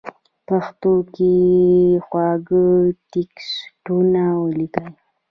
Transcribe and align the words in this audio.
پښتو 0.47 0.93
کې 1.15 1.33
خواږه 2.05 2.63
ټېکسټونه 3.11 4.21
وليکئ!! 4.43 4.87